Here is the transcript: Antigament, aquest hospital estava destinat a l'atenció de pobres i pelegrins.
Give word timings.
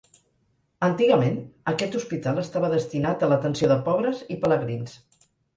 Antigament, 0.87 1.35
aquest 1.73 1.99
hospital 2.01 2.41
estava 2.45 2.71
destinat 2.73 3.21
a 3.21 3.31
l'atenció 3.35 3.73
de 3.73 3.81
pobres 3.91 4.25
i 4.37 4.43
pelegrins. 4.47 5.01